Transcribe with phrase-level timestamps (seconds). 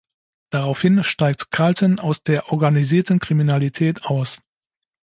[0.49, 4.41] Daraufhin steigt Carlton aus der organisierten Kriminalität aus.